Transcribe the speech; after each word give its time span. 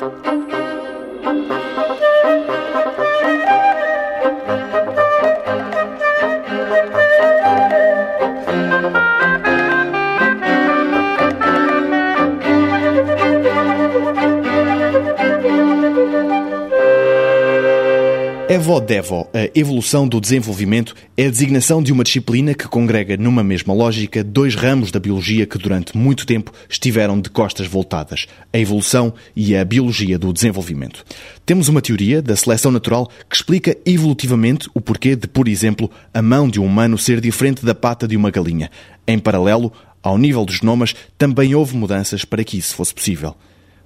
thank 0.00 0.24
you 0.24 0.29
EVO-DEVO, 18.50 19.28
a 19.32 19.48
evolução 19.56 20.08
do 20.08 20.20
desenvolvimento, 20.20 20.92
é 21.16 21.26
a 21.26 21.30
designação 21.30 21.80
de 21.80 21.92
uma 21.92 22.02
disciplina 22.02 22.52
que 22.52 22.66
congrega 22.66 23.16
numa 23.16 23.44
mesma 23.44 23.72
lógica 23.72 24.24
dois 24.24 24.56
ramos 24.56 24.90
da 24.90 24.98
biologia 24.98 25.46
que 25.46 25.56
durante 25.56 25.96
muito 25.96 26.26
tempo 26.26 26.52
estiveram 26.68 27.20
de 27.20 27.30
costas 27.30 27.68
voltadas, 27.68 28.26
a 28.52 28.58
evolução 28.58 29.14
e 29.36 29.54
a 29.54 29.64
biologia 29.64 30.18
do 30.18 30.32
desenvolvimento. 30.32 31.04
Temos 31.46 31.68
uma 31.68 31.80
teoria 31.80 32.20
da 32.20 32.34
seleção 32.34 32.72
natural 32.72 33.08
que 33.28 33.36
explica 33.36 33.76
evolutivamente 33.86 34.68
o 34.74 34.80
porquê 34.80 35.14
de, 35.14 35.28
por 35.28 35.46
exemplo, 35.46 35.88
a 36.12 36.20
mão 36.20 36.48
de 36.48 36.58
um 36.58 36.66
humano 36.66 36.98
ser 36.98 37.20
diferente 37.20 37.64
da 37.64 37.72
pata 37.72 38.08
de 38.08 38.16
uma 38.16 38.32
galinha. 38.32 38.68
Em 39.06 39.20
paralelo, 39.20 39.72
ao 40.02 40.18
nível 40.18 40.44
dos 40.44 40.56
genomas, 40.56 40.92
também 41.16 41.54
houve 41.54 41.76
mudanças 41.76 42.24
para 42.24 42.42
que 42.42 42.58
isso 42.58 42.74
fosse 42.74 42.92
possível. 42.92 43.36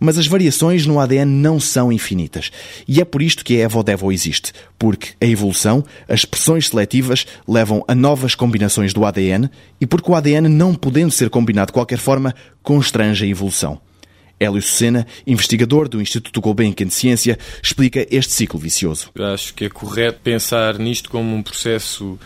Mas 0.00 0.16
as 0.16 0.26
variações 0.26 0.86
no 0.86 0.98
ADN 0.98 1.30
não 1.30 1.60
são 1.60 1.92
infinitas. 1.92 2.50
E 2.88 3.00
é 3.00 3.04
por 3.04 3.20
isto 3.20 3.44
que 3.44 3.60
a 3.60 3.64
EVO-DEVO 3.66 4.10
existe. 4.10 4.52
Porque 4.78 5.10
a 5.20 5.26
evolução, 5.26 5.84
as 6.08 6.24
pressões 6.24 6.68
seletivas, 6.68 7.26
levam 7.46 7.84
a 7.86 7.94
novas 7.94 8.34
combinações 8.34 8.94
do 8.94 9.04
ADN 9.04 9.50
e 9.78 9.86
porque 9.86 10.10
o 10.10 10.14
ADN, 10.14 10.48
não 10.48 10.74
podendo 10.74 11.12
ser 11.12 11.28
combinado 11.28 11.66
de 11.66 11.74
qualquer 11.74 11.98
forma, 11.98 12.34
constrange 12.62 13.24
a 13.24 13.28
evolução. 13.28 13.78
Hélio 14.40 14.62
Sena, 14.62 15.06
investigador 15.26 15.86
do 15.86 16.00
Instituto 16.00 16.40
Gulbenkian 16.40 16.86
de 16.86 16.94
Ciência, 16.94 17.38
explica 17.62 18.06
este 18.10 18.32
ciclo 18.32 18.58
vicioso. 18.58 19.10
Acho 19.18 19.52
que 19.52 19.66
é 19.66 19.68
correto 19.68 20.20
pensar 20.24 20.78
nisto 20.78 21.10
como 21.10 21.36
um 21.36 21.42
processo 21.42 22.18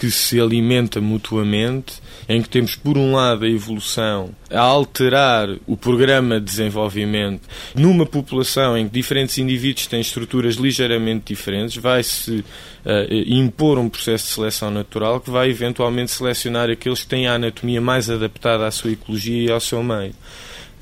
que 0.00 0.10
se 0.10 0.40
alimenta 0.40 0.98
mutuamente, 0.98 2.00
em 2.26 2.40
que 2.40 2.48
temos, 2.48 2.74
por 2.74 2.96
um 2.96 3.14
lado, 3.14 3.44
a 3.44 3.48
evolução 3.48 4.30
a 4.50 4.58
alterar 4.58 5.48
o 5.66 5.76
programa 5.76 6.40
de 6.40 6.46
desenvolvimento 6.46 7.46
numa 7.74 8.06
população 8.06 8.78
em 8.78 8.88
que 8.88 8.94
diferentes 8.94 9.36
indivíduos 9.36 9.86
têm 9.86 10.00
estruturas 10.00 10.54
ligeiramente 10.54 11.26
diferentes, 11.26 11.76
vai-se 11.76 12.36
uh, 12.38 12.44
impor 13.26 13.78
um 13.78 13.90
processo 13.90 14.26
de 14.26 14.32
seleção 14.32 14.70
natural 14.70 15.20
que 15.20 15.30
vai 15.30 15.50
eventualmente 15.50 16.10
selecionar 16.10 16.70
aqueles 16.70 17.02
que 17.02 17.08
têm 17.08 17.28
a 17.28 17.34
anatomia 17.34 17.80
mais 17.80 18.08
adaptada 18.08 18.66
à 18.66 18.70
sua 18.70 18.92
ecologia 18.92 19.48
e 19.48 19.52
ao 19.52 19.60
seu 19.60 19.82
meio. 19.82 20.14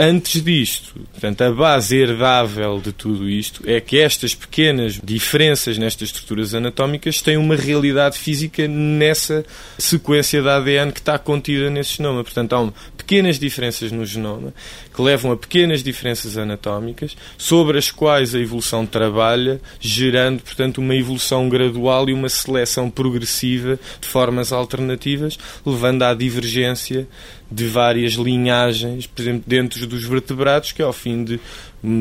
Antes 0.01 0.41
disto, 0.45 0.95
portanto, 1.11 1.43
a 1.43 1.51
base 1.51 1.97
herdável 1.97 2.81
de 2.81 2.93
tudo 2.93 3.29
isto 3.29 3.65
é 3.67 3.81
que 3.81 3.99
estas 3.99 4.33
pequenas 4.33 5.01
diferenças 5.03 5.77
nestas 5.77 6.11
estruturas 6.11 6.55
anatómicas 6.55 7.21
têm 7.21 7.37
uma 7.37 7.57
realidade 7.57 8.17
física 8.17 8.69
nessa 8.69 9.45
sequência 9.77 10.41
de 10.41 10.49
ADN 10.49 10.93
que 10.93 11.01
está 11.01 11.19
contida 11.19 11.69
nesse 11.69 11.97
genoma. 11.97 12.23
Portanto, 12.23 12.53
há 12.55 12.73
pequenas 12.97 13.41
diferenças 13.41 13.91
no 13.91 14.07
genoma 14.07 14.55
que 14.95 15.03
levam 15.03 15.33
a 15.33 15.37
pequenas 15.37 15.83
diferenças 15.83 16.39
anatómicas 16.39 17.17
sobre 17.37 17.77
as 17.77 17.91
quais 17.91 18.37
a 18.37 18.39
evolução 18.39 18.87
trabalha, 18.87 19.61
gerando, 19.81 20.43
portanto, 20.43 20.79
uma 20.79 20.95
evolução 20.95 21.49
gradual 21.49 22.09
e 22.09 22.13
uma 22.13 22.29
seleção 22.29 22.89
progressiva 22.89 23.81
de 24.01 24.07
formas 24.07 24.53
alternativas, 24.53 25.37
levando 25.67 26.05
à 26.05 26.15
divergência 26.15 27.09
de 27.51 27.67
várias 27.67 28.13
linhagens, 28.13 29.07
por 29.07 29.23
exemplo, 29.23 29.45
dentro 29.47 29.88
dos 29.89 30.05
vertebrados, 30.05 30.72
que 30.72 30.83
ao 30.83 30.92
fim 30.92 31.25
de 31.25 31.41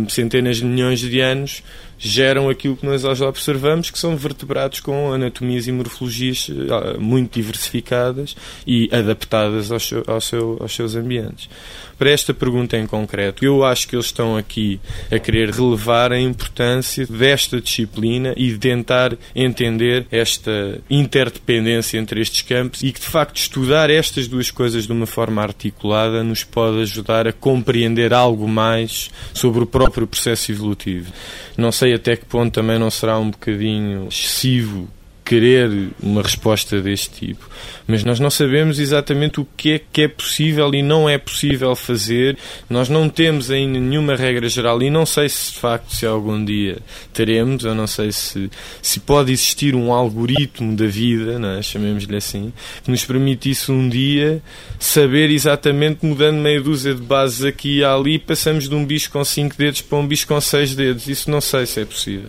centenas 0.10 0.58
de 0.58 0.66
milhões 0.66 1.00
de 1.00 1.20
anos 1.20 1.64
geram 1.98 2.50
aquilo 2.50 2.78
que 2.78 2.86
nós 2.86 3.04
hoje 3.04 3.24
observamos, 3.24 3.90
que 3.90 4.00
são 4.00 4.16
vertebrados 4.16 4.80
com 4.80 5.14
anatomias 5.14 5.68
e 5.68 5.72
morfologias 5.72 6.50
eh, 6.50 6.98
muito 6.98 7.34
diversificadas 7.34 8.36
e 8.66 8.90
adaptadas 8.92 9.72
ao 9.72 9.80
seu, 9.80 10.04
ao 10.08 10.22
seu, 10.22 10.58
aos 10.60 10.74
seus 10.74 10.96
ambientes. 10.96 11.50
Para 11.98 12.12
esta 12.12 12.32
pergunta 12.32 12.78
em 12.78 12.86
concreto, 12.86 13.44
eu 13.44 13.64
acho 13.64 13.88
que 13.88 13.96
eles 13.96 14.06
estão 14.06 14.38
aqui 14.38 14.80
a 15.12 15.18
querer 15.18 15.50
relevar 15.50 16.12
a 16.12 16.20
importância 16.20 17.08
desta 17.08 17.60
disciplina 17.60 18.36
e 18.38 18.56
tentar 18.56 19.18
entender 19.36 20.06
esta 20.12 20.80
interdependência 20.90 21.98
entre 21.98 22.22
estes 22.22 22.44
campos 22.44 22.84
e 22.84 22.92
que, 22.92 23.00
de 23.00 23.08
facto, 23.08 23.38
estudar 23.38 23.90
estas 23.90 24.28
duas 24.28 24.52
coisas 24.52 24.86
de 24.86 24.92
uma 24.92 25.08
forma 25.08 25.42
articulada 25.42 26.24
nos 26.24 26.44
pode 26.44 26.82
ajudar 26.82 27.28
a 27.28 27.34
compreender 27.34 28.14
algo 28.14 28.48
mais 28.48 29.10
sobre 29.34 29.64
o 29.64 29.66
próprio 29.68 30.06
processo 30.06 30.52
evolutivo. 30.52 31.12
Não 31.58 31.72
sei 31.88 31.94
até 31.94 32.18
que 32.18 32.26
ponto 32.26 32.54
também 32.54 32.78
não 32.78 32.90
será 32.90 33.18
um 33.18 33.30
bocadinho 33.32 34.08
excessivo 34.10 34.88
querer 35.28 35.90
uma 36.02 36.22
resposta 36.22 36.82
deste 36.82 37.10
tipo. 37.10 37.50
Mas 37.86 38.04
nós 38.04 38.18
não 38.20 38.30
sabemos 38.30 38.80
exatamente 38.80 39.42
o 39.42 39.48
que 39.58 39.74
é 39.74 39.82
que 39.92 40.02
é 40.04 40.08
possível 40.08 40.74
e 40.74 40.82
não 40.82 41.10
é 41.10 41.18
possível 41.18 41.76
fazer. 41.76 42.38
Nós 42.70 42.88
não 42.88 43.10
temos 43.10 43.52
ainda 43.52 43.78
nenhuma 43.78 44.16
regra 44.16 44.48
geral 44.48 44.82
e 44.82 44.90
não 44.90 45.06
sei 45.06 45.28
se 45.28 45.52
de 45.52 45.60
facto 45.60 45.94
se 45.94 46.06
algum 46.06 46.44
dia 46.44 46.78
teremos, 47.14 47.66
eu 47.66 47.76
não 47.76 47.88
sei 47.88 48.12
se, 48.12 48.50
se 48.82 49.02
pode 49.02 49.32
existir 49.32 49.76
um 49.76 49.92
algoritmo 49.92 50.76
da 50.76 50.88
vida, 50.88 51.40
é? 51.58 51.62
chamemos-lhe 51.62 52.16
assim, 52.16 52.54
que 52.84 52.90
nos 52.90 53.04
permitisse 53.04 53.70
um 53.72 53.90
dia 53.90 54.42
saber 54.80 55.30
exatamente, 55.30 56.06
mudando 56.06 56.38
meia 56.38 56.62
dúzia 56.62 56.96
de 56.96 57.02
bases 57.02 57.44
aqui 57.44 57.80
e 57.80 57.84
ali, 57.84 58.18
passamos 58.18 58.70
de 58.70 58.76
um 58.76 58.86
bicho 58.86 59.12
com 59.12 59.24
cinco 59.26 59.56
dedos 59.58 59.82
para 59.82 59.98
um 59.98 60.08
bicho 60.08 60.26
com 60.26 60.40
seis 60.40 60.74
dedos. 60.74 61.08
Isso 61.08 61.30
não 61.30 61.42
sei 61.42 61.66
se 61.66 61.82
é 61.82 61.86
possível. 61.86 62.28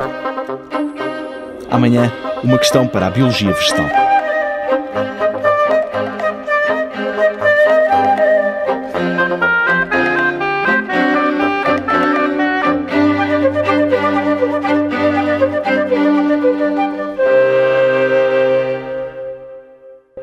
Amanhã 1.70 2.10
uma 2.42 2.58
questão 2.58 2.86
para 2.86 3.06
a 3.06 3.10
biologia 3.10 3.52
vegetal. 3.52 3.86